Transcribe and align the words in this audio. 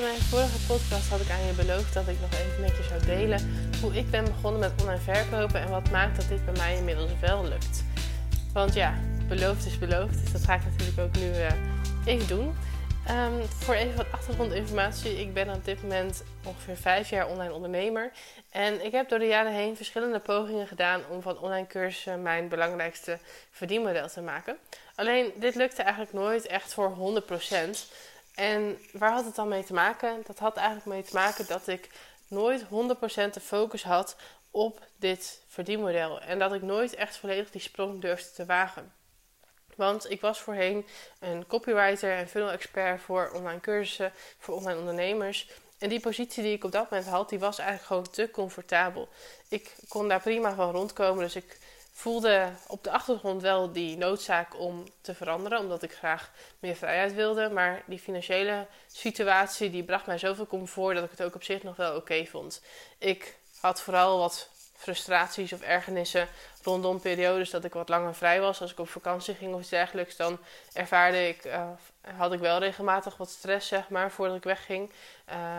In 0.00 0.06
mijn 0.06 0.20
vorige 0.20 0.66
podcast 0.66 1.08
had 1.08 1.20
ik 1.20 1.30
aan 1.30 1.46
je 1.46 1.52
beloofd 1.52 1.94
dat 1.94 2.08
ik 2.08 2.20
nog 2.20 2.30
even 2.32 2.60
met 2.60 2.76
je 2.76 2.82
zou 2.82 3.04
delen 3.04 3.68
hoe 3.80 3.94
ik 3.94 4.10
ben 4.10 4.24
begonnen 4.24 4.60
met 4.60 4.72
online 4.80 5.00
verkopen 5.00 5.60
en 5.60 5.70
wat 5.70 5.90
maakt 5.90 6.16
dat 6.16 6.28
dit 6.28 6.44
bij 6.44 6.54
mij 6.54 6.76
inmiddels 6.76 7.10
wel 7.20 7.44
lukt. 7.44 7.84
Want 8.52 8.74
ja, 8.74 8.94
beloofd 9.28 9.66
is 9.66 9.78
beloofd, 9.78 10.20
dus 10.22 10.32
dat 10.32 10.44
ga 10.44 10.54
ik 10.54 10.62
natuurlijk 10.64 10.98
ook 10.98 11.16
nu 11.16 11.28
uh, 11.28 11.46
even 12.04 12.28
doen. 12.28 12.56
Um, 13.10 13.46
voor 13.48 13.74
even 13.74 13.96
wat 13.96 14.12
achtergrondinformatie. 14.12 15.20
Ik 15.20 15.34
ben 15.34 15.54
op 15.54 15.64
dit 15.64 15.82
moment 15.82 16.24
ongeveer 16.44 16.76
vijf 16.76 17.10
jaar 17.10 17.28
online 17.28 17.52
ondernemer. 17.52 18.10
En 18.50 18.84
ik 18.84 18.92
heb 18.92 19.08
door 19.08 19.18
de 19.18 19.26
jaren 19.26 19.52
heen 19.52 19.76
verschillende 19.76 20.18
pogingen 20.18 20.66
gedaan 20.66 21.00
om 21.10 21.22
van 21.22 21.38
online 21.38 21.66
cursussen 21.66 22.22
mijn 22.22 22.48
belangrijkste 22.48 23.18
verdienmodel 23.50 24.08
te 24.08 24.20
maken. 24.20 24.56
Alleen 24.94 25.32
dit 25.36 25.54
lukte 25.54 25.82
eigenlijk 25.82 26.12
nooit 26.12 26.46
echt 26.46 26.74
voor 26.74 26.96
100%. 26.96 27.24
En 28.40 28.78
waar 28.92 29.12
had 29.12 29.24
het 29.24 29.34
dan 29.34 29.48
mee 29.48 29.64
te 29.64 29.72
maken? 29.72 30.22
Dat 30.26 30.38
had 30.38 30.56
eigenlijk 30.56 30.86
mee 30.86 31.02
te 31.02 31.14
maken 31.14 31.46
dat 31.46 31.66
ik 31.66 31.88
nooit 32.28 32.64
100% 32.64 32.66
de 33.32 33.40
focus 33.40 33.82
had 33.82 34.16
op 34.50 34.80
dit 34.96 35.42
verdienmodel. 35.48 36.20
En 36.20 36.38
dat 36.38 36.52
ik 36.52 36.62
nooit 36.62 36.94
echt 36.94 37.16
volledig 37.16 37.50
die 37.50 37.60
sprong 37.60 38.00
durfde 38.00 38.30
te 38.34 38.46
wagen. 38.46 38.92
Want 39.76 40.10
ik 40.10 40.20
was 40.20 40.40
voorheen 40.40 40.86
een 41.18 41.46
copywriter 41.46 42.12
en 42.12 42.28
funnel 42.28 42.50
expert 42.50 43.00
voor 43.00 43.30
online 43.34 43.60
cursussen, 43.60 44.12
voor 44.38 44.54
online 44.54 44.78
ondernemers. 44.78 45.48
En 45.78 45.88
die 45.88 46.00
positie 46.00 46.42
die 46.42 46.54
ik 46.54 46.64
op 46.64 46.72
dat 46.72 46.90
moment 46.90 47.08
had, 47.08 47.28
die 47.28 47.38
was 47.38 47.58
eigenlijk 47.58 47.86
gewoon 47.88 48.10
te 48.10 48.30
comfortabel. 48.30 49.08
Ik 49.48 49.74
kon 49.88 50.08
daar 50.08 50.20
prima 50.20 50.54
van 50.54 50.70
rondkomen, 50.70 51.24
dus 51.24 51.36
ik 51.36 51.58
voelde 51.92 52.48
op 52.66 52.84
de 52.84 52.90
achtergrond 52.90 53.42
wel 53.42 53.72
die 53.72 53.96
noodzaak 53.96 54.58
om 54.58 54.84
te 55.00 55.14
veranderen, 55.14 55.58
omdat 55.58 55.82
ik 55.82 55.92
graag 55.92 56.30
meer 56.58 56.76
vrijheid 56.76 57.14
wilde. 57.14 57.50
Maar 57.50 57.82
die 57.86 57.98
financiële 57.98 58.66
situatie 58.86 59.70
die 59.70 59.84
bracht 59.84 60.06
mij 60.06 60.18
zoveel 60.18 60.46
comfort 60.46 60.94
dat 60.94 61.04
ik 61.04 61.10
het 61.10 61.22
ook 61.22 61.34
op 61.34 61.42
zich 61.42 61.62
nog 61.62 61.76
wel 61.76 61.96
oké 61.96 62.24
vond. 62.24 62.62
Ik 62.98 63.38
had 63.60 63.82
vooral 63.82 64.18
wat 64.18 64.48
frustraties 64.80 65.52
of 65.52 65.60
ergernissen 65.60 66.28
rondom 66.62 67.00
periodes 67.00 67.50
dat 67.50 67.64
ik 67.64 67.72
wat 67.72 67.88
langer 67.88 68.14
vrij 68.14 68.40
was. 68.40 68.60
Als 68.60 68.70
ik 68.70 68.78
op 68.78 68.88
vakantie 68.88 69.34
ging 69.34 69.54
of 69.54 69.60
iets 69.60 69.68
dergelijks, 69.68 70.16
dan 70.16 70.38
ervaarde 70.72 71.28
ik, 71.28 71.44
uh, 71.44 71.68
had 72.16 72.32
ik 72.32 72.38
wel 72.38 72.58
regelmatig 72.58 73.16
wat 73.16 73.30
stress, 73.30 73.68
zeg 73.68 73.88
maar, 73.88 74.10
voordat 74.10 74.36
ik 74.36 74.42
wegging. 74.42 74.90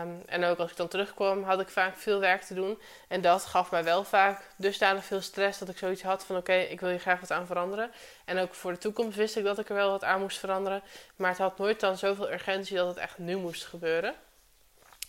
Um, 0.02 0.22
en 0.26 0.44
ook 0.44 0.58
als 0.58 0.70
ik 0.70 0.76
dan 0.76 0.88
terugkwam, 0.88 1.42
had 1.42 1.60
ik 1.60 1.68
vaak 1.68 1.96
veel 1.96 2.20
werk 2.20 2.42
te 2.42 2.54
doen. 2.54 2.78
En 3.08 3.20
dat 3.20 3.44
gaf 3.44 3.70
mij 3.70 3.84
wel 3.84 4.04
vaak 4.04 4.42
dusdanig 4.56 5.04
veel 5.04 5.20
stress 5.20 5.58
dat 5.58 5.68
ik 5.68 5.78
zoiets 5.78 6.02
had 6.02 6.24
van: 6.24 6.36
oké, 6.36 6.54
ik 6.54 6.80
wil 6.80 6.90
hier 6.90 7.00
graag 7.00 7.20
wat 7.20 7.30
aan 7.30 7.46
veranderen. 7.46 7.90
En 8.24 8.38
ook 8.38 8.54
voor 8.54 8.72
de 8.72 8.78
toekomst 8.78 9.16
wist 9.16 9.36
ik 9.36 9.44
dat 9.44 9.58
ik 9.58 9.68
er 9.68 9.74
wel 9.74 9.90
wat 9.90 10.04
aan 10.04 10.20
moest 10.20 10.38
veranderen. 10.38 10.82
Maar 11.16 11.30
het 11.30 11.38
had 11.38 11.58
nooit 11.58 11.80
dan 11.80 11.98
zoveel 11.98 12.32
urgentie 12.32 12.76
dat 12.76 12.88
het 12.88 12.96
echt 12.96 13.18
nu 13.18 13.36
moest 13.36 13.64
gebeuren. 13.64 14.14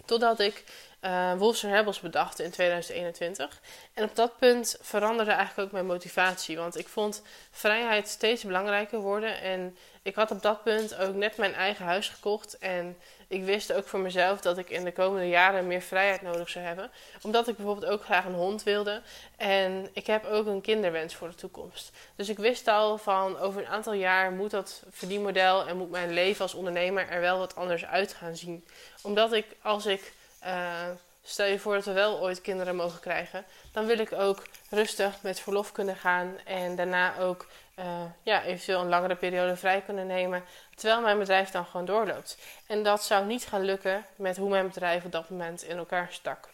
Totdat 0.05 0.39
ik 0.39 0.63
uh, 1.05 1.33
Wolves 1.37 1.63
Rebels 1.63 1.99
bedacht 1.99 2.39
in 2.39 2.51
2021. 2.51 3.61
En 3.93 4.03
op 4.03 4.15
dat 4.15 4.37
punt 4.37 4.77
veranderde 4.81 5.31
eigenlijk 5.31 5.67
ook 5.67 5.73
mijn 5.73 5.85
motivatie. 5.85 6.57
Want 6.57 6.77
ik 6.77 6.87
vond 6.87 7.21
vrijheid 7.51 8.07
steeds 8.07 8.43
belangrijker 8.43 8.99
worden. 8.99 9.41
En 9.41 9.77
ik 10.01 10.15
had 10.15 10.31
op 10.31 10.41
dat 10.41 10.63
punt 10.63 10.95
ook 10.95 11.15
net 11.15 11.37
mijn 11.37 11.53
eigen 11.53 11.85
huis 11.85 12.09
gekocht. 12.09 12.57
En 12.57 12.97
ik 13.27 13.43
wist 13.43 13.73
ook 13.73 13.87
voor 13.87 13.99
mezelf 13.99 14.41
dat 14.41 14.57
ik 14.57 14.69
in 14.69 14.83
de 14.83 14.91
komende 14.91 15.27
jaren 15.27 15.67
meer 15.67 15.81
vrijheid 15.81 16.21
nodig 16.21 16.49
zou 16.49 16.65
hebben. 16.65 16.91
Omdat 17.21 17.47
ik 17.47 17.55
bijvoorbeeld 17.55 17.91
ook 17.91 18.03
graag 18.03 18.25
een 18.25 18.33
hond 18.33 18.63
wilde. 18.63 19.01
En 19.37 19.89
ik 19.93 20.07
heb 20.07 20.25
ook 20.25 20.45
een 20.45 20.61
kinderwens 20.61 21.15
voor 21.15 21.29
de 21.29 21.35
toekomst. 21.35 21.91
Dus 22.15 22.29
ik 22.29 22.37
wist 22.37 22.67
al 22.67 22.97
van 22.97 23.37
over 23.37 23.61
een 23.61 23.67
aantal 23.67 23.93
jaar 23.93 24.31
moet 24.31 24.51
dat 24.51 24.83
verdienmodel 24.89 25.67
en 25.67 25.77
moet 25.77 25.91
mijn 25.91 26.13
leven 26.13 26.41
als 26.41 26.53
ondernemer 26.53 27.07
er 27.09 27.21
wel 27.21 27.37
wat 27.37 27.55
anders 27.55 27.85
uit 27.85 28.13
gaan 28.13 28.35
zien. 28.35 28.65
Omdat 29.01 29.33
ik 29.33 29.45
als 29.61 29.85
ik 29.85 30.13
uh, 30.45 30.89
stel 31.23 31.45
je 31.45 31.59
voor 31.59 31.73
dat 31.73 31.85
we 31.85 31.91
wel 31.91 32.19
ooit 32.19 32.41
kinderen 32.41 32.75
mogen 32.75 32.99
krijgen, 32.99 33.45
dan 33.71 33.85
wil 33.85 33.99
ik 33.99 34.11
ook 34.11 34.43
rustig 34.69 35.21
met 35.21 35.39
verlof 35.39 35.71
kunnen 35.71 35.95
gaan 35.95 36.37
en 36.45 36.75
daarna 36.75 37.17
ook 37.17 37.47
uh, 37.79 37.85
ja, 38.23 38.43
eventueel 38.43 38.79
een 38.79 38.89
langere 38.89 39.15
periode 39.15 39.55
vrij 39.55 39.81
kunnen 39.81 40.07
nemen, 40.07 40.43
terwijl 40.75 41.01
mijn 41.01 41.19
bedrijf 41.19 41.49
dan 41.49 41.65
gewoon 41.65 41.85
doorloopt. 41.85 42.37
En 42.67 42.83
dat 42.83 43.03
zou 43.03 43.25
niet 43.25 43.45
gaan 43.45 43.63
lukken 43.63 44.05
met 44.15 44.37
hoe 44.37 44.49
mijn 44.49 44.67
bedrijf 44.67 45.05
op 45.05 45.11
dat 45.11 45.29
moment 45.29 45.63
in 45.63 45.77
elkaar 45.77 46.07
stak. 46.11 46.49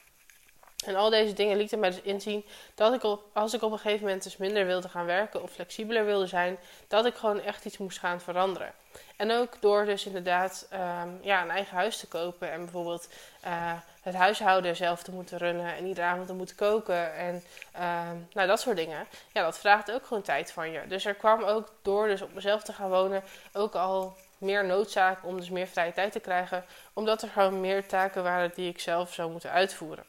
En 0.86 0.96
al 0.96 1.10
deze 1.10 1.34
dingen 1.34 1.58
lieten 1.58 1.80
mij 1.80 1.90
dus 1.90 2.02
inzien 2.02 2.46
dat 2.76 2.94
ik 2.94 3.18
als 3.34 3.54
ik 3.54 3.62
op 3.62 3.72
een 3.72 3.80
gegeven 3.80 4.06
moment 4.06 4.24
dus 4.24 4.38
minder 4.38 4.66
wilde 4.66 4.90
gaan 4.90 5.06
werken 5.06 5.44
of 5.44 5.52
flexibeler 5.52 6.06
wilde 6.06 6.28
zijn, 6.28 6.60
dat 6.88 7.06
ik 7.06 7.16
gewoon 7.16 7.42
echt 7.42 7.66
iets 7.66 7.78
moest 7.78 8.00
gaan 8.00 8.22
veranderen. 8.22 8.74
En 9.16 9.32
ook 9.32 9.62
door 9.62 9.86
dus 9.86 10.06
inderdaad 10.06 10.68
um, 10.74 11.20
ja, 11.22 11.42
een 11.42 11.50
eigen 11.50 11.76
huis 11.76 11.98
te 11.98 12.08
kopen 12.08 12.52
en 12.52 12.60
bijvoorbeeld 12.60 13.10
uh, 13.46 13.74
het 14.02 14.16
huishouden 14.16 14.76
zelf 14.76 15.04
te 15.04 15.12
moeten 15.12 15.38
runnen 15.38 15.76
en 15.76 15.86
iedere 15.86 16.08
avond 16.08 16.28
te 16.28 16.34
moeten 16.34 16.56
koken 16.56 17.16
en 17.16 17.44
uh, 17.76 18.10
nou, 18.34 18.48
dat 18.48 18.60
soort 18.60 18.78
dingen. 18.78 19.08
Ja, 19.32 19.44
dat 19.44 19.60
vraagt 19.60 19.92
ook 19.92 20.06
gewoon 20.06 20.24
tijd 20.24 20.52
van 20.52 20.72
je. 20.72 20.88
Dus 20.88 21.06
er 21.06 21.14
kwam 21.14 21.44
ook 21.44 21.74
door 21.82 22.08
dus 22.08 22.22
op 22.22 22.34
mezelf 22.34 22.64
te 22.64 22.74
gaan 22.74 22.90
wonen 22.90 23.24
ook 23.54 23.76
al 23.76 24.16
meer 24.38 24.66
noodzaak 24.66 25.26
om 25.26 25.38
dus 25.38 25.50
meer 25.50 25.68
vrije 25.68 25.94
tijd 25.94 26.12
te 26.12 26.20
krijgen, 26.20 26.66
omdat 26.94 27.22
er 27.22 27.30
gewoon 27.30 27.62
meer 27.62 27.88
taken 27.88 28.24
waren 28.24 28.52
die 28.56 28.70
ik 28.70 28.80
zelf 28.80 29.14
zou 29.14 29.32
moeten 29.32 29.52
uitvoeren. 29.52 30.04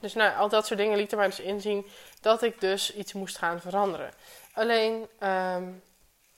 Dus 0.00 0.14
nou, 0.14 0.36
al 0.36 0.48
dat 0.48 0.66
soort 0.66 0.78
dingen 0.78 0.96
lieten 0.96 1.18
mij 1.18 1.26
dus 1.26 1.40
inzien 1.40 1.86
dat 2.20 2.42
ik 2.42 2.60
dus 2.60 2.94
iets 2.94 3.12
moest 3.12 3.38
gaan 3.38 3.60
veranderen. 3.60 4.10
Alleen, 4.52 5.08
um, 5.22 5.82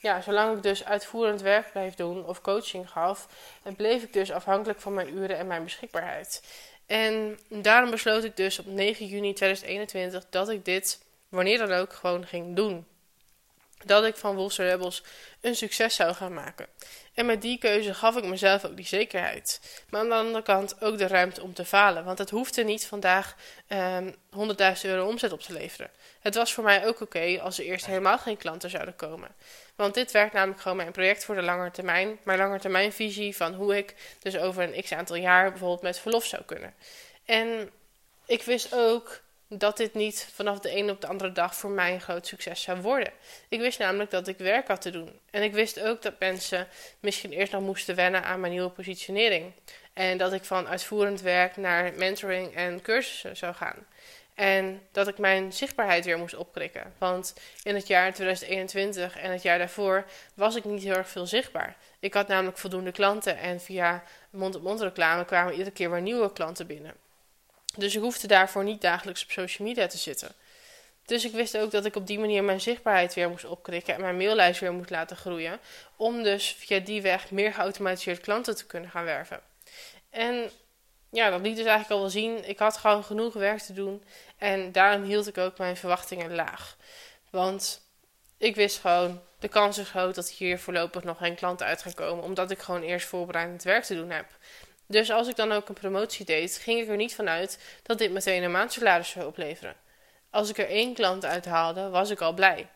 ja, 0.00 0.20
zolang 0.20 0.56
ik 0.56 0.62
dus 0.62 0.84
uitvoerend 0.84 1.40
werk 1.40 1.72
bleef 1.72 1.94
doen 1.94 2.24
of 2.26 2.40
coaching 2.40 2.90
gaf, 2.90 3.28
bleef 3.76 4.02
ik 4.02 4.12
dus 4.12 4.32
afhankelijk 4.32 4.80
van 4.80 4.94
mijn 4.94 5.16
uren 5.16 5.36
en 5.36 5.46
mijn 5.46 5.64
beschikbaarheid. 5.64 6.42
En 6.86 7.38
daarom 7.48 7.90
besloot 7.90 8.24
ik 8.24 8.36
dus 8.36 8.58
op 8.58 8.66
9 8.66 9.06
juni 9.06 9.32
2021 9.32 10.26
dat 10.30 10.48
ik 10.48 10.64
dit, 10.64 11.04
wanneer 11.28 11.58
dan 11.58 11.72
ook, 11.72 11.92
gewoon 11.92 12.26
ging 12.26 12.56
doen. 12.56 12.86
Dat 13.84 14.04
ik 14.04 14.16
van 14.16 14.34
Wolfs 14.34 14.58
Rebels 14.58 15.02
een 15.40 15.56
succes 15.56 15.94
zou 15.94 16.14
gaan 16.14 16.34
maken. 16.34 16.66
En 17.14 17.26
met 17.26 17.42
die 17.42 17.58
keuze 17.58 17.94
gaf 17.94 18.16
ik 18.16 18.24
mezelf 18.24 18.64
ook 18.64 18.76
die 18.76 18.86
zekerheid. 18.86 19.60
Maar 19.88 20.00
aan 20.00 20.08
de 20.08 20.14
andere 20.14 20.42
kant 20.42 20.82
ook 20.82 20.98
de 20.98 21.06
ruimte 21.06 21.42
om 21.42 21.54
te 21.54 21.64
falen. 21.64 22.04
Want 22.04 22.18
het 22.18 22.30
hoefde 22.30 22.64
niet 22.64 22.86
vandaag 22.86 23.36
um, 23.68 23.78
ehm, 23.78 24.76
100.000 24.76 24.82
euro 24.82 25.06
omzet 25.06 25.32
op 25.32 25.40
te 25.40 25.52
leveren. 25.52 25.90
Het 26.20 26.34
was 26.34 26.52
voor 26.52 26.64
mij 26.64 26.86
ook 26.86 27.00
oké 27.00 27.40
als 27.40 27.58
er 27.58 27.64
eerst 27.64 27.86
helemaal 27.86 28.18
geen 28.18 28.36
klanten 28.36 28.70
zouden 28.70 28.96
komen. 28.96 29.28
Want 29.74 29.94
dit 29.94 30.10
werkt 30.10 30.32
namelijk 30.32 30.60
gewoon 30.60 30.76
mijn 30.76 30.92
project 30.92 31.24
voor 31.24 31.34
de 31.34 31.42
lange 31.42 31.70
termijn. 31.70 32.18
Mijn 32.68 32.92
visie 32.92 33.36
van 33.36 33.54
hoe 33.54 33.76
ik 33.76 33.94
dus 34.22 34.36
over 34.36 34.62
een 34.62 34.82
x 34.82 34.92
aantal 34.92 35.16
jaar 35.16 35.50
bijvoorbeeld 35.50 35.82
met 35.82 35.98
verlof 35.98 36.24
zou 36.24 36.42
kunnen. 36.42 36.74
En 37.24 37.70
ik 38.26 38.42
wist 38.42 38.74
ook 38.74 39.20
dat 39.52 39.76
dit 39.76 39.94
niet 39.94 40.28
vanaf 40.32 40.58
de 40.58 40.70
ene 40.70 40.92
op 40.92 41.00
de 41.00 41.06
andere 41.06 41.32
dag 41.32 41.54
voor 41.54 41.70
mij 41.70 41.94
een 41.94 42.00
groot 42.00 42.26
succes 42.26 42.62
zou 42.62 42.80
worden. 42.80 43.12
Ik 43.48 43.60
wist 43.60 43.78
namelijk 43.78 44.10
dat 44.10 44.28
ik 44.28 44.38
werk 44.38 44.68
had 44.68 44.80
te 44.80 44.90
doen. 44.90 45.20
En 45.30 45.42
ik 45.42 45.52
wist 45.52 45.80
ook 45.80 46.02
dat 46.02 46.14
mensen 46.18 46.68
misschien 47.00 47.32
eerst 47.32 47.52
nog 47.52 47.62
moesten 47.62 47.94
wennen 47.94 48.24
aan 48.24 48.40
mijn 48.40 48.52
nieuwe 48.52 48.70
positionering. 48.70 49.52
En 49.92 50.18
dat 50.18 50.32
ik 50.32 50.44
van 50.44 50.68
uitvoerend 50.68 51.20
werk 51.20 51.56
naar 51.56 51.92
mentoring 51.94 52.54
en 52.54 52.82
cursussen 52.82 53.36
zou 53.36 53.54
gaan. 53.54 53.86
En 54.34 54.82
dat 54.92 55.08
ik 55.08 55.18
mijn 55.18 55.52
zichtbaarheid 55.52 56.04
weer 56.04 56.18
moest 56.18 56.36
opkrikken. 56.36 56.92
Want 56.98 57.34
in 57.62 57.74
het 57.74 57.86
jaar 57.86 58.14
2021 58.14 59.18
en 59.18 59.30
het 59.30 59.42
jaar 59.42 59.58
daarvoor 59.58 60.04
was 60.34 60.56
ik 60.56 60.64
niet 60.64 60.82
heel 60.82 60.94
erg 60.94 61.08
veel 61.08 61.26
zichtbaar. 61.26 61.76
Ik 61.98 62.14
had 62.14 62.28
namelijk 62.28 62.58
voldoende 62.58 62.92
klanten 62.92 63.38
en 63.38 63.60
via 63.60 64.02
mond-op-mond 64.30 64.80
reclame 64.80 65.24
kwamen 65.24 65.52
iedere 65.52 65.70
keer 65.70 65.90
weer 65.90 66.00
nieuwe 66.00 66.32
klanten 66.32 66.66
binnen. 66.66 66.94
Dus 67.76 67.94
ik 67.94 68.00
hoefde 68.00 68.26
daarvoor 68.26 68.64
niet 68.64 68.80
dagelijks 68.80 69.22
op 69.22 69.30
social 69.30 69.68
media 69.68 69.86
te 69.86 69.98
zitten. 69.98 70.34
Dus 71.04 71.24
ik 71.24 71.32
wist 71.32 71.58
ook 71.58 71.70
dat 71.70 71.84
ik 71.84 71.96
op 71.96 72.06
die 72.06 72.18
manier 72.18 72.44
mijn 72.44 72.60
zichtbaarheid 72.60 73.14
weer 73.14 73.28
moest 73.28 73.44
opkrikken 73.44 73.94
en 73.94 74.00
mijn 74.00 74.16
maillijst 74.16 74.60
weer 74.60 74.72
moest 74.72 74.90
laten 74.90 75.16
groeien. 75.16 75.58
Om 75.96 76.22
dus 76.22 76.56
via 76.58 76.78
die 76.78 77.02
weg 77.02 77.30
meer 77.30 77.52
geautomatiseerd 77.52 78.20
klanten 78.20 78.56
te 78.56 78.66
kunnen 78.66 78.90
gaan 78.90 79.04
werven. 79.04 79.40
En 80.10 80.50
ja, 81.10 81.30
dat 81.30 81.40
liet 81.40 81.56
dus 81.56 81.66
eigenlijk 81.66 81.90
al 81.90 82.00
wel 82.00 82.10
zien. 82.10 82.48
Ik 82.48 82.58
had 82.58 82.76
gewoon 82.76 83.04
genoeg 83.04 83.32
werk 83.32 83.60
te 83.60 83.72
doen. 83.72 84.04
En 84.38 84.72
daarom 84.72 85.02
hield 85.02 85.26
ik 85.26 85.38
ook 85.38 85.58
mijn 85.58 85.76
verwachtingen 85.76 86.34
laag. 86.34 86.76
Want 87.30 87.80
ik 88.38 88.56
wist 88.56 88.78
gewoon, 88.78 89.20
de 89.38 89.48
kans 89.48 89.78
is 89.78 89.88
groot 89.88 90.14
dat 90.14 90.30
hier 90.30 90.58
voorlopig 90.58 91.04
nog 91.04 91.18
geen 91.18 91.34
klanten 91.34 91.66
uit 91.66 91.82
gaan 91.82 91.94
komen. 91.94 92.24
Omdat 92.24 92.50
ik 92.50 92.58
gewoon 92.58 92.82
eerst 92.82 93.06
voorbereidend 93.06 93.62
werk 93.62 93.84
te 93.84 93.94
doen 93.94 94.10
heb. 94.10 94.26
Dus 94.90 95.10
als 95.10 95.28
ik 95.28 95.36
dan 95.36 95.52
ook 95.52 95.68
een 95.68 95.74
promotie 95.74 96.24
deed, 96.24 96.56
ging 96.56 96.80
ik 96.80 96.88
er 96.88 96.96
niet 96.96 97.14
vanuit 97.14 97.58
dat 97.82 97.98
dit 97.98 98.10
meteen 98.10 98.42
een 98.42 98.50
maandsalaris 98.50 99.10
zou 99.10 99.26
opleveren. 99.26 99.76
Als 100.30 100.48
ik 100.48 100.58
er 100.58 100.68
één 100.68 100.94
klant 100.94 101.24
uithaalde, 101.24 101.88
was 101.88 102.10
ik 102.10 102.20
al 102.20 102.32
blij. 102.32 102.68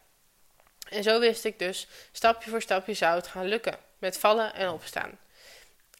En 0.88 1.02
zo 1.02 1.20
wist 1.20 1.44
ik 1.44 1.58
dus, 1.58 1.86
stapje 2.12 2.50
voor 2.50 2.62
stapje 2.62 2.94
zou 2.94 3.16
het 3.16 3.26
gaan 3.26 3.46
lukken. 3.46 3.78
Met 3.98 4.18
vallen 4.18 4.54
en 4.54 4.68
opstaan. 4.68 5.18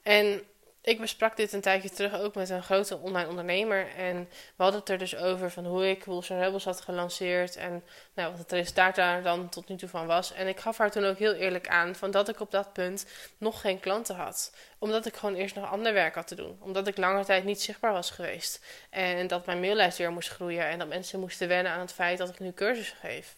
En 0.02 0.42
ik 0.84 1.00
besprak 1.00 1.36
dit 1.36 1.52
een 1.52 1.60
tijdje 1.60 1.90
terug 1.90 2.20
ook 2.20 2.34
met 2.34 2.50
een 2.50 2.62
grote 2.62 2.98
online 2.98 3.28
ondernemer. 3.28 3.88
En 3.96 4.28
we 4.28 4.62
hadden 4.62 4.80
het 4.80 4.88
er 4.88 4.98
dus 4.98 5.16
over 5.16 5.50
van 5.50 5.66
hoe 5.66 5.88
ik 5.88 6.04
Wolves 6.04 6.28
Rebels 6.28 6.64
had 6.64 6.80
gelanceerd. 6.80 7.56
En 7.56 7.84
nou, 8.14 8.30
wat 8.30 8.38
het 8.38 8.52
resultaat 8.52 8.94
daar 8.94 9.22
dan 9.22 9.48
tot 9.48 9.68
nu 9.68 9.76
toe 9.76 9.88
van 9.88 10.06
was. 10.06 10.32
En 10.32 10.48
ik 10.48 10.60
gaf 10.60 10.78
haar 10.78 10.90
toen 10.90 11.04
ook 11.04 11.18
heel 11.18 11.32
eerlijk 11.32 11.68
aan 11.68 11.94
van 11.94 12.10
dat 12.10 12.28
ik 12.28 12.40
op 12.40 12.50
dat 12.50 12.72
punt 12.72 13.06
nog 13.38 13.60
geen 13.60 13.80
klanten 13.80 14.16
had. 14.16 14.52
Omdat 14.78 15.06
ik 15.06 15.16
gewoon 15.16 15.34
eerst 15.34 15.54
nog 15.54 15.70
ander 15.70 15.92
werk 15.92 16.14
had 16.14 16.26
te 16.26 16.34
doen. 16.34 16.58
Omdat 16.60 16.86
ik 16.86 16.96
lange 16.96 17.24
tijd 17.24 17.44
niet 17.44 17.62
zichtbaar 17.62 17.92
was 17.92 18.10
geweest. 18.10 18.64
En 18.90 19.26
dat 19.26 19.46
mijn 19.46 19.60
maillijst 19.60 19.98
weer 19.98 20.12
moest 20.12 20.28
groeien. 20.28 20.66
En 20.68 20.78
dat 20.78 20.88
mensen 20.88 21.20
moesten 21.20 21.48
wennen 21.48 21.72
aan 21.72 21.80
het 21.80 21.92
feit 21.92 22.18
dat 22.18 22.28
ik 22.28 22.38
nu 22.38 22.52
cursussen 22.52 22.96
geef. 22.96 23.36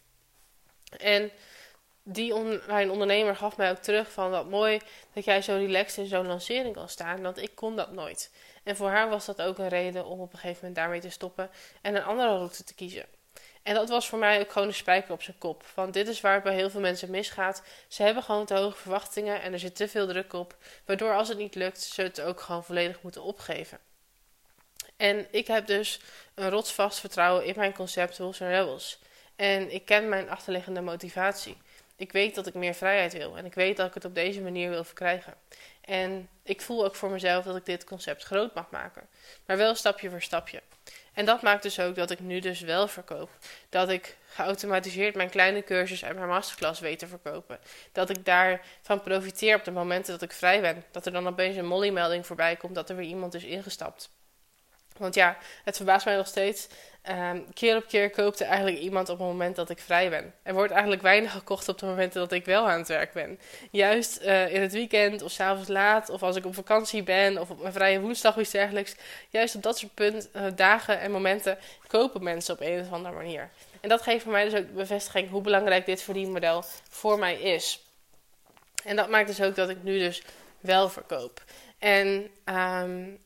En 0.98 1.30
die 2.08 2.34
online 2.34 2.92
ondernemer 2.92 3.36
gaf 3.36 3.56
mij 3.56 3.70
ook 3.70 3.78
terug 3.78 4.12
van 4.12 4.30
wat 4.30 4.48
mooi 4.48 4.80
dat 5.12 5.24
jij 5.24 5.42
zo 5.42 5.56
relaxed 5.56 5.98
in 5.98 6.06
zo'n 6.06 6.26
lancering 6.26 6.74
kan 6.74 6.88
staan, 6.88 7.22
want 7.22 7.42
ik 7.42 7.54
kon 7.54 7.76
dat 7.76 7.92
nooit. 7.92 8.30
En 8.62 8.76
voor 8.76 8.88
haar 8.88 9.08
was 9.08 9.26
dat 9.26 9.42
ook 9.42 9.58
een 9.58 9.68
reden 9.68 10.06
om 10.06 10.20
op 10.20 10.32
een 10.32 10.38
gegeven 10.38 10.58
moment 10.58 10.76
daarmee 10.76 11.00
te 11.00 11.10
stoppen 11.10 11.50
en 11.82 11.94
een 11.94 12.04
andere 12.04 12.28
route 12.28 12.64
te 12.64 12.74
kiezen. 12.74 13.04
En 13.62 13.74
dat 13.74 13.88
was 13.88 14.08
voor 14.08 14.18
mij 14.18 14.40
ook 14.40 14.52
gewoon 14.52 14.68
een 14.68 14.74
spijker 14.74 15.12
op 15.12 15.22
zijn 15.22 15.38
kop. 15.38 15.64
Want 15.74 15.94
dit 15.94 16.08
is 16.08 16.20
waar 16.20 16.34
het 16.34 16.42
bij 16.42 16.54
heel 16.54 16.70
veel 16.70 16.80
mensen 16.80 17.10
misgaat. 17.10 17.62
Ze 17.88 18.02
hebben 18.02 18.22
gewoon 18.22 18.46
te 18.46 18.54
hoge 18.54 18.76
verwachtingen 18.76 19.42
en 19.42 19.52
er 19.52 19.58
zit 19.58 19.76
te 19.76 19.88
veel 19.88 20.06
druk 20.06 20.32
op. 20.32 20.56
Waardoor 20.84 21.14
als 21.14 21.28
het 21.28 21.38
niet 21.38 21.54
lukt, 21.54 21.80
ze 21.80 22.02
het 22.02 22.20
ook 22.20 22.40
gewoon 22.40 22.64
volledig 22.64 23.02
moeten 23.02 23.22
opgeven. 23.22 23.78
En 24.96 25.26
ik 25.30 25.46
heb 25.46 25.66
dus 25.66 26.00
een 26.34 26.50
rotsvast 26.50 27.00
vertrouwen 27.00 27.44
in 27.44 27.54
mijn 27.56 27.74
concept 27.74 28.18
Wolves 28.18 28.38
Rebels. 28.38 28.98
En 29.36 29.72
ik 29.74 29.84
ken 29.84 30.08
mijn 30.08 30.30
achterliggende 30.30 30.80
motivatie. 30.80 31.56
Ik 31.96 32.12
weet 32.12 32.34
dat 32.34 32.46
ik 32.46 32.54
meer 32.54 32.74
vrijheid 32.74 33.12
wil 33.12 33.36
en 33.36 33.44
ik 33.44 33.54
weet 33.54 33.76
dat 33.76 33.86
ik 33.86 33.94
het 33.94 34.04
op 34.04 34.14
deze 34.14 34.40
manier 34.40 34.70
wil 34.70 34.84
verkrijgen. 34.84 35.34
En 35.80 36.28
ik 36.42 36.60
voel 36.60 36.84
ook 36.84 36.94
voor 36.94 37.10
mezelf 37.10 37.44
dat 37.44 37.56
ik 37.56 37.64
dit 37.64 37.84
concept 37.84 38.22
groot 38.22 38.54
mag 38.54 38.70
maken, 38.70 39.08
maar 39.46 39.56
wel 39.56 39.74
stapje 39.74 40.10
voor 40.10 40.22
stapje. 40.22 40.62
En 41.12 41.24
dat 41.24 41.42
maakt 41.42 41.62
dus 41.62 41.80
ook 41.80 41.94
dat 41.94 42.10
ik 42.10 42.20
nu 42.20 42.40
dus 42.40 42.60
wel 42.60 42.88
verkoop. 42.88 43.30
Dat 43.68 43.88
ik 43.88 44.16
geautomatiseerd 44.26 45.14
mijn 45.14 45.30
kleine 45.30 45.62
cursus 45.62 46.02
en 46.02 46.14
mijn 46.14 46.28
masterclass 46.28 46.80
weet 46.80 46.98
te 46.98 47.06
verkopen. 47.06 47.58
Dat 47.92 48.10
ik 48.10 48.24
daarvan 48.24 49.00
profiteer 49.02 49.56
op 49.56 49.64
de 49.64 49.70
momenten 49.70 50.12
dat 50.12 50.22
ik 50.22 50.32
vrij 50.32 50.60
ben. 50.60 50.84
Dat 50.90 51.06
er 51.06 51.12
dan 51.12 51.26
opeens 51.26 51.56
een 51.56 51.66
molly-melding 51.66 52.26
voorbij 52.26 52.56
komt 52.56 52.74
dat 52.74 52.90
er 52.90 52.96
weer 52.96 53.08
iemand 53.08 53.34
is 53.34 53.44
ingestapt. 53.44 54.10
Want 54.98 55.14
ja, 55.14 55.36
het 55.64 55.76
verbaast 55.76 56.04
mij 56.04 56.16
nog 56.16 56.26
steeds. 56.26 56.68
Um, 57.10 57.52
keer 57.54 57.76
op 57.76 57.86
keer 57.86 58.10
koopt 58.10 58.40
er 58.40 58.46
eigenlijk 58.46 58.78
iemand 58.78 59.08
op 59.08 59.18
het 59.18 59.26
moment 59.26 59.56
dat 59.56 59.70
ik 59.70 59.78
vrij 59.78 60.10
ben. 60.10 60.34
Er 60.42 60.54
wordt 60.54 60.72
eigenlijk 60.72 61.02
weinig 61.02 61.32
gekocht 61.32 61.68
op 61.68 61.78
de 61.78 61.86
momenten 61.86 62.20
dat 62.20 62.32
ik 62.32 62.44
wel 62.44 62.68
aan 62.68 62.78
het 62.78 62.88
werk 62.88 63.12
ben. 63.12 63.40
Juist 63.70 64.22
uh, 64.22 64.54
in 64.54 64.60
het 64.60 64.72
weekend 64.72 65.22
of 65.22 65.30
s'avonds 65.30 65.68
laat, 65.68 66.10
of 66.10 66.22
als 66.22 66.36
ik 66.36 66.46
op 66.46 66.54
vakantie 66.54 67.02
ben, 67.02 67.38
of 67.38 67.50
op 67.50 67.60
mijn 67.60 67.72
vrije 67.72 68.00
woensdag 68.00 68.34
of 68.34 68.40
iets 68.40 68.50
dergelijks. 68.50 68.94
Juist 69.30 69.54
op 69.54 69.62
dat 69.62 69.78
soort 69.78 69.94
punt, 69.94 70.28
uh, 70.36 70.42
dagen 70.54 71.00
en 71.00 71.10
momenten 71.10 71.58
kopen 71.86 72.22
mensen 72.22 72.54
op 72.54 72.60
een 72.60 72.80
of 72.80 72.92
andere 72.92 73.14
manier. 73.14 73.50
En 73.80 73.88
dat 73.88 74.02
geeft 74.02 74.22
voor 74.22 74.32
mij 74.32 74.44
dus 74.44 74.54
ook 74.54 74.66
de 74.66 74.72
bevestiging 74.72 75.30
hoe 75.30 75.42
belangrijk 75.42 75.86
dit 75.86 76.02
verdienmodel 76.02 76.64
voor 76.88 77.18
mij 77.18 77.40
is. 77.40 77.82
En 78.84 78.96
dat 78.96 79.08
maakt 79.08 79.26
dus 79.26 79.42
ook 79.42 79.54
dat 79.54 79.68
ik 79.68 79.82
nu 79.82 79.98
dus 79.98 80.22
wel 80.60 80.88
verkoop. 80.88 81.44
En 81.78 82.30
um, 82.44 83.18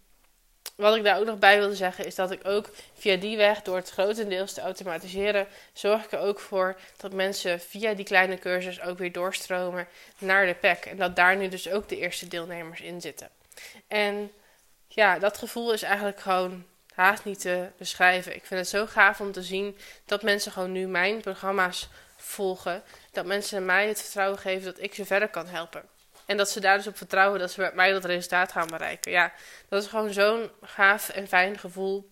wat 0.80 0.96
ik 0.96 1.04
daar 1.04 1.18
ook 1.18 1.26
nog 1.26 1.38
bij 1.38 1.58
wilde 1.58 1.74
zeggen 1.74 2.06
is 2.06 2.14
dat 2.14 2.30
ik 2.30 2.40
ook 2.46 2.70
via 2.94 3.16
die 3.16 3.36
weg, 3.36 3.62
door 3.62 3.76
het 3.76 3.90
grotendeels 3.90 4.52
te 4.52 4.60
automatiseren, 4.60 5.46
zorg 5.72 6.04
ik 6.04 6.12
er 6.12 6.18
ook 6.18 6.40
voor 6.40 6.76
dat 6.96 7.12
mensen 7.12 7.60
via 7.60 7.94
die 7.94 8.04
kleine 8.04 8.38
cursus 8.38 8.80
ook 8.80 8.98
weer 8.98 9.12
doorstromen 9.12 9.88
naar 10.18 10.46
de 10.46 10.54
pack. 10.54 10.84
En 10.84 10.96
dat 10.96 11.16
daar 11.16 11.36
nu 11.36 11.48
dus 11.48 11.70
ook 11.70 11.88
de 11.88 11.98
eerste 11.98 12.28
deelnemers 12.28 12.80
in 12.80 13.00
zitten. 13.00 13.28
En 13.88 14.32
ja, 14.88 15.18
dat 15.18 15.38
gevoel 15.38 15.72
is 15.72 15.82
eigenlijk 15.82 16.20
gewoon 16.20 16.64
haast 16.94 17.24
niet 17.24 17.40
te 17.40 17.68
beschrijven. 17.76 18.34
Ik 18.34 18.46
vind 18.46 18.60
het 18.60 18.68
zo 18.68 18.86
gaaf 18.86 19.20
om 19.20 19.32
te 19.32 19.42
zien 19.42 19.76
dat 20.04 20.22
mensen 20.22 20.52
gewoon 20.52 20.72
nu 20.72 20.86
mijn 20.86 21.20
programma's 21.20 21.88
volgen. 22.16 22.82
Dat 23.12 23.26
mensen 23.26 23.64
mij 23.64 23.88
het 23.88 24.02
vertrouwen 24.02 24.38
geven 24.38 24.64
dat 24.64 24.82
ik 24.82 24.94
ze 24.94 25.04
verder 25.04 25.28
kan 25.28 25.46
helpen. 25.46 25.82
En 26.30 26.36
dat 26.36 26.50
ze 26.50 26.60
daar 26.60 26.76
dus 26.76 26.86
op 26.86 26.96
vertrouwen 26.96 27.40
dat 27.40 27.50
ze 27.50 27.60
met 27.60 27.74
mij 27.74 27.92
dat 27.92 28.04
resultaat 28.04 28.52
gaan 28.52 28.66
bereiken. 28.66 29.12
Ja, 29.12 29.32
dat 29.68 29.82
is 29.82 29.88
gewoon 29.88 30.12
zo'n 30.12 30.50
gaaf 30.62 31.08
en 31.08 31.28
fijn 31.28 31.58
gevoel. 31.58 32.10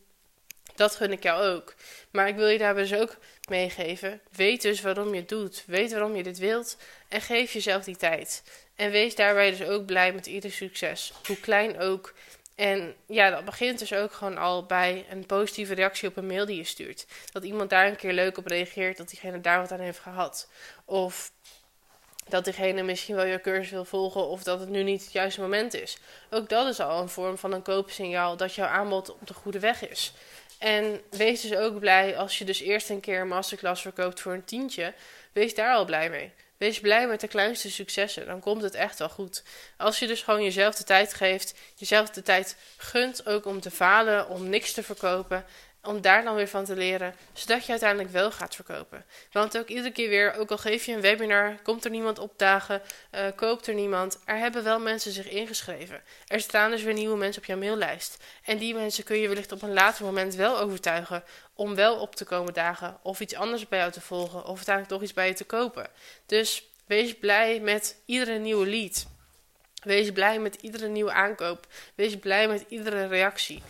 Dat 0.74 0.96
gun 0.96 1.12
ik 1.12 1.22
jou 1.22 1.46
ook. 1.46 1.74
Maar 2.10 2.28
ik 2.28 2.36
wil 2.36 2.48
je 2.48 2.58
daarbij 2.58 2.82
dus 2.82 2.94
ook 2.94 3.16
meegeven. 3.48 4.20
Weet 4.30 4.62
dus 4.62 4.80
waarom 4.80 5.14
je 5.14 5.20
het 5.20 5.28
doet. 5.28 5.64
Weet 5.66 5.92
waarom 5.92 6.16
je 6.16 6.22
dit 6.22 6.38
wilt. 6.38 6.76
En 7.08 7.20
geef 7.20 7.52
jezelf 7.52 7.84
die 7.84 7.96
tijd. 7.96 8.42
En 8.76 8.90
wees 8.90 9.14
daarbij 9.14 9.50
dus 9.50 9.68
ook 9.68 9.86
blij 9.86 10.12
met 10.12 10.26
ieder 10.26 10.52
succes. 10.52 11.12
Hoe 11.26 11.40
klein 11.40 11.80
ook. 11.80 12.14
En 12.54 12.94
ja, 13.06 13.30
dat 13.30 13.44
begint 13.44 13.78
dus 13.78 13.92
ook 13.92 14.12
gewoon 14.12 14.38
al 14.38 14.66
bij 14.66 15.06
een 15.10 15.26
positieve 15.26 15.74
reactie 15.74 16.08
op 16.08 16.16
een 16.16 16.26
mail 16.26 16.46
die 16.46 16.56
je 16.56 16.64
stuurt. 16.64 17.06
Dat 17.32 17.44
iemand 17.44 17.70
daar 17.70 17.86
een 17.86 17.96
keer 17.96 18.12
leuk 18.12 18.38
op 18.38 18.46
reageert, 18.46 18.96
dat 18.96 19.08
diegene 19.08 19.40
daar 19.40 19.60
wat 19.60 19.72
aan 19.72 19.80
heeft 19.80 19.98
gehad. 19.98 20.48
Of 20.84 21.32
dat 22.28 22.44
diegene 22.44 22.82
misschien 22.82 23.14
wel 23.14 23.24
je 23.24 23.40
cursus 23.40 23.70
wil 23.70 23.84
volgen 23.84 24.26
of 24.26 24.42
dat 24.42 24.60
het 24.60 24.68
nu 24.68 24.82
niet 24.82 25.02
het 25.02 25.12
juiste 25.12 25.40
moment 25.40 25.74
is. 25.74 25.98
Ook 26.30 26.48
dat 26.48 26.66
is 26.68 26.80
al 26.80 27.02
een 27.02 27.08
vorm 27.08 27.38
van 27.38 27.52
een 27.52 27.62
koopsignaal 27.62 28.36
dat 28.36 28.54
jouw 28.54 28.66
aanbod 28.66 29.10
op 29.10 29.26
de 29.26 29.34
goede 29.34 29.58
weg 29.58 29.88
is. 29.88 30.12
En 30.58 31.00
wees 31.10 31.40
dus 31.40 31.56
ook 31.56 31.78
blij 31.78 32.16
als 32.16 32.38
je 32.38 32.44
dus 32.44 32.60
eerst 32.60 32.90
een 32.90 33.00
keer 33.00 33.20
een 33.20 33.28
masterclass 33.28 33.82
verkoopt 33.82 34.20
voor 34.20 34.32
een 34.32 34.44
tientje. 34.44 34.94
Wees 35.32 35.54
daar 35.54 35.74
al 35.74 35.84
blij 35.84 36.10
mee. 36.10 36.32
Wees 36.56 36.80
blij 36.80 37.06
met 37.06 37.20
de 37.20 37.28
kleinste 37.28 37.70
successen, 37.70 38.26
dan 38.26 38.40
komt 38.40 38.62
het 38.62 38.74
echt 38.74 38.98
wel 38.98 39.08
goed. 39.08 39.42
Als 39.76 39.98
je 39.98 40.06
dus 40.06 40.22
gewoon 40.22 40.42
jezelf 40.42 40.74
de 40.74 40.84
tijd 40.84 41.14
geeft, 41.14 41.54
jezelf 41.74 42.10
de 42.10 42.22
tijd 42.22 42.56
gunt 42.76 43.26
ook 43.26 43.46
om 43.46 43.60
te 43.60 43.70
falen, 43.70 44.28
om 44.28 44.48
niks 44.48 44.72
te 44.72 44.82
verkopen 44.82 45.44
om 45.82 46.00
daar 46.00 46.24
dan 46.24 46.34
weer 46.34 46.48
van 46.48 46.64
te 46.64 46.76
leren, 46.76 47.14
zodat 47.32 47.64
je 47.64 47.70
uiteindelijk 47.70 48.10
wel 48.10 48.30
gaat 48.30 48.54
verkopen. 48.54 49.04
Want 49.32 49.58
ook 49.58 49.68
iedere 49.68 49.90
keer 49.90 50.08
weer, 50.08 50.34
ook 50.34 50.50
al 50.50 50.58
geef 50.58 50.84
je 50.84 50.92
een 50.92 51.00
webinar, 51.00 51.56
komt 51.62 51.84
er 51.84 51.90
niemand 51.90 52.18
opdagen, 52.18 52.82
uh, 53.14 53.20
koopt 53.36 53.66
er 53.66 53.74
niemand, 53.74 54.18
er 54.24 54.36
hebben 54.36 54.64
wel 54.64 54.80
mensen 54.80 55.12
zich 55.12 55.28
ingeschreven. 55.28 56.02
Er 56.26 56.40
staan 56.40 56.70
dus 56.70 56.82
weer 56.82 56.94
nieuwe 56.94 57.16
mensen 57.16 57.42
op 57.42 57.48
jouw 57.48 57.58
maillijst. 57.58 58.24
En 58.44 58.58
die 58.58 58.74
mensen 58.74 59.04
kun 59.04 59.18
je 59.18 59.28
wellicht 59.28 59.52
op 59.52 59.62
een 59.62 59.72
later 59.72 60.04
moment 60.04 60.34
wel 60.34 60.58
overtuigen 60.58 61.24
om 61.54 61.74
wel 61.74 61.96
op 61.96 62.14
te 62.14 62.24
komen 62.24 62.54
dagen, 62.54 62.98
of 63.02 63.20
iets 63.20 63.34
anders 63.34 63.68
bij 63.68 63.78
jou 63.78 63.92
te 63.92 64.00
volgen, 64.00 64.44
of 64.44 64.56
uiteindelijk 64.56 64.88
toch 64.88 65.02
iets 65.02 65.14
bij 65.14 65.28
je 65.28 65.34
te 65.34 65.44
kopen. 65.44 65.86
Dus 66.26 66.68
wees 66.86 67.14
blij 67.14 67.60
met 67.60 67.96
iedere 68.04 68.38
nieuwe 68.38 68.66
lead. 68.66 69.06
Wees 69.82 70.12
blij 70.12 70.38
met 70.38 70.54
iedere 70.54 70.88
nieuwe 70.88 71.12
aankoop. 71.12 71.66
Wees 71.94 72.16
blij 72.16 72.48
met 72.48 72.64
iedere 72.68 73.06
reactie. 73.06 73.62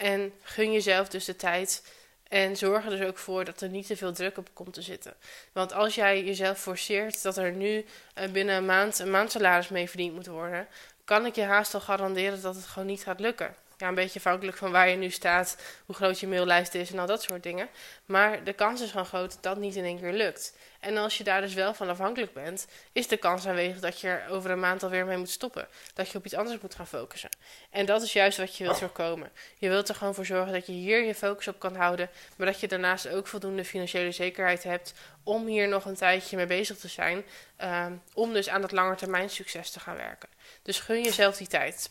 En 0.00 0.32
gun 0.42 0.72
jezelf 0.72 1.08
dus 1.08 1.24
de 1.24 1.36
tijd. 1.36 1.82
En 2.28 2.56
zorg 2.56 2.84
er 2.84 2.90
dus 2.90 3.06
ook 3.06 3.18
voor 3.18 3.44
dat 3.44 3.60
er 3.60 3.68
niet 3.68 3.86
te 3.86 3.96
veel 3.96 4.12
druk 4.12 4.38
op 4.38 4.48
komt 4.52 4.74
te 4.74 4.82
zitten. 4.82 5.14
Want 5.52 5.72
als 5.72 5.94
jij 5.94 6.24
jezelf 6.24 6.58
forceert 6.58 7.22
dat 7.22 7.36
er 7.36 7.52
nu 7.52 7.84
eh, 8.14 8.30
binnen 8.30 8.56
een 8.56 8.66
maand 8.66 8.98
een 8.98 9.10
maandsalaris 9.10 9.68
mee 9.68 9.88
verdiend 9.88 10.14
moet 10.14 10.26
worden, 10.26 10.68
kan 11.04 11.26
ik 11.26 11.34
je 11.34 11.42
haast 11.42 11.74
al 11.74 11.80
garanderen 11.80 12.42
dat 12.42 12.54
het 12.54 12.66
gewoon 12.66 12.88
niet 12.88 13.02
gaat 13.02 13.20
lukken 13.20 13.54
ja, 13.80 13.88
een 13.88 13.94
beetje 13.94 14.18
afhankelijk 14.18 14.56
van 14.56 14.70
waar 14.70 14.88
je 14.88 14.96
nu 14.96 15.10
staat, 15.10 15.56
hoe 15.86 15.94
groot 15.94 16.20
je 16.20 16.26
maillijst 16.26 16.74
is 16.74 16.92
en 16.92 16.98
al 16.98 17.06
dat 17.06 17.22
soort 17.22 17.42
dingen. 17.42 17.68
Maar 18.04 18.44
de 18.44 18.52
kans 18.52 18.80
is 18.80 18.90
gewoon 18.90 19.06
groot 19.06 19.32
dat 19.32 19.42
dat 19.42 19.56
niet 19.56 19.76
in 19.76 19.84
één 19.84 20.00
keer 20.00 20.12
lukt. 20.12 20.54
En 20.80 20.96
als 20.96 21.18
je 21.18 21.24
daar 21.24 21.40
dus 21.40 21.54
wel 21.54 21.74
van 21.74 21.88
afhankelijk 21.88 22.32
bent, 22.32 22.66
is 22.92 23.08
de 23.08 23.16
kans 23.16 23.46
aanwezig 23.46 23.80
dat 23.80 24.00
je 24.00 24.08
er 24.08 24.30
over 24.30 24.50
een 24.50 24.60
maand 24.60 24.82
alweer 24.82 25.06
mee 25.06 25.16
moet 25.16 25.30
stoppen. 25.30 25.68
Dat 25.94 26.08
je 26.08 26.18
op 26.18 26.24
iets 26.24 26.34
anders 26.34 26.60
moet 26.60 26.74
gaan 26.74 26.86
focussen. 26.86 27.30
En 27.70 27.86
dat 27.86 28.02
is 28.02 28.12
juist 28.12 28.38
wat 28.38 28.56
je 28.56 28.64
wilt 28.64 28.78
voorkomen. 28.78 29.30
Je 29.58 29.68
wilt 29.68 29.88
er 29.88 29.94
gewoon 29.94 30.14
voor 30.14 30.26
zorgen 30.26 30.52
dat 30.52 30.66
je 30.66 30.72
hier 30.72 31.04
je 31.04 31.14
focus 31.14 31.48
op 31.48 31.58
kan 31.58 31.76
houden, 31.76 32.10
maar 32.36 32.46
dat 32.46 32.60
je 32.60 32.68
daarnaast 32.68 33.08
ook 33.08 33.26
voldoende 33.26 33.64
financiële 33.64 34.12
zekerheid 34.12 34.62
hebt 34.62 34.94
om 35.22 35.46
hier 35.46 35.68
nog 35.68 35.84
een 35.84 35.96
tijdje 35.96 36.36
mee 36.36 36.46
bezig 36.46 36.78
te 36.78 36.88
zijn. 36.88 37.24
Ehm, 37.56 37.92
om 38.14 38.32
dus 38.32 38.48
aan 38.48 38.60
dat 38.60 38.72
langetermijn 38.72 39.30
succes 39.30 39.70
te 39.70 39.80
gaan 39.80 39.96
werken. 39.96 40.28
Dus 40.62 40.80
gun 40.80 41.02
jezelf 41.02 41.36
die 41.36 41.46
tijd 41.46 41.90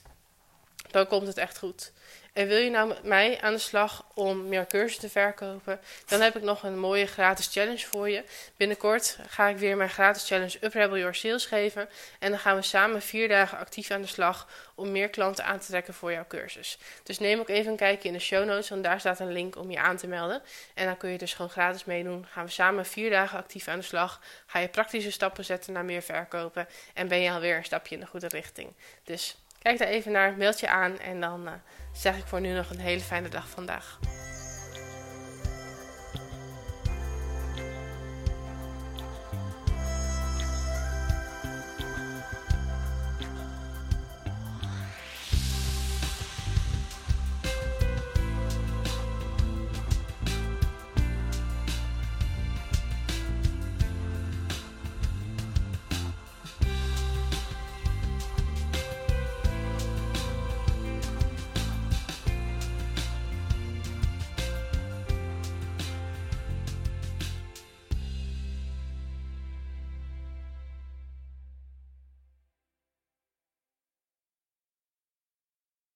dan 0.91 1.07
komt 1.07 1.27
het 1.27 1.37
echt 1.37 1.57
goed. 1.57 1.91
En 2.33 2.47
wil 2.47 2.57
je 2.57 2.69
nou 2.69 2.87
met 2.87 3.03
mij 3.03 3.41
aan 3.41 3.53
de 3.53 3.59
slag 3.59 4.05
om 4.13 4.47
meer 4.47 4.65
cursussen 4.65 5.01
te 5.01 5.09
verkopen, 5.09 5.79
dan 6.05 6.21
heb 6.21 6.35
ik 6.35 6.41
nog 6.41 6.63
een 6.63 6.79
mooie 6.79 7.05
gratis 7.05 7.47
challenge 7.47 7.87
voor 7.87 8.09
je. 8.09 8.23
Binnenkort 8.57 9.17
ga 9.27 9.47
ik 9.47 9.57
weer 9.57 9.77
mijn 9.77 9.89
gratis 9.89 10.27
challenge 10.27 10.57
Up 10.61 10.73
Rebel 10.73 10.97
Your 10.97 11.15
Sales 11.15 11.45
geven. 11.45 11.89
En 12.19 12.29
dan 12.29 12.39
gaan 12.39 12.55
we 12.55 12.61
samen 12.61 13.01
vier 13.01 13.27
dagen 13.27 13.57
actief 13.57 13.91
aan 13.91 14.01
de 14.01 14.07
slag 14.07 14.47
om 14.75 14.91
meer 14.91 15.09
klanten 15.09 15.45
aan 15.45 15.59
te 15.59 15.67
trekken 15.67 15.93
voor 15.93 16.11
jouw 16.11 16.25
cursus. 16.27 16.77
Dus 17.03 17.19
neem 17.19 17.39
ook 17.39 17.49
even 17.49 17.71
een 17.71 17.77
kijkje 17.77 18.07
in 18.07 18.13
de 18.13 18.19
show 18.19 18.45
notes, 18.45 18.69
want 18.69 18.83
daar 18.83 18.99
staat 18.99 19.19
een 19.19 19.31
link 19.31 19.55
om 19.55 19.71
je 19.71 19.79
aan 19.79 19.97
te 19.97 20.07
melden. 20.07 20.41
En 20.73 20.85
dan 20.85 20.97
kun 20.97 21.09
je 21.09 21.17
dus 21.17 21.33
gewoon 21.33 21.51
gratis 21.51 21.85
meedoen. 21.85 22.25
Gaan 22.31 22.45
we 22.45 22.51
samen 22.51 22.85
vier 22.85 23.09
dagen 23.09 23.37
actief 23.37 23.67
aan 23.67 23.79
de 23.79 23.85
slag. 23.85 24.21
Ga 24.45 24.59
je 24.59 24.67
praktische 24.67 25.11
stappen 25.11 25.45
zetten 25.45 25.73
naar 25.73 25.85
meer 25.85 26.01
verkopen. 26.01 26.67
En 26.93 27.07
ben 27.07 27.19
je 27.19 27.31
alweer 27.31 27.57
een 27.57 27.65
stapje 27.65 27.95
in 27.95 28.01
de 28.01 28.07
goede 28.07 28.27
richting. 28.27 28.73
Dus 29.03 29.37
Kijk 29.59 29.77
daar 29.77 29.87
even 29.87 30.11
naar, 30.11 30.33
meld 30.37 30.59
je 30.59 30.69
aan 30.69 30.99
en 30.99 31.19
dan 31.19 31.47
uh, 31.47 31.53
zeg 31.93 32.17
ik 32.17 32.25
voor 32.25 32.41
nu 32.41 32.53
nog 32.53 32.69
een 32.69 32.79
hele 32.79 33.01
fijne 33.01 33.29
dag 33.29 33.49
vandaag. 33.49 33.99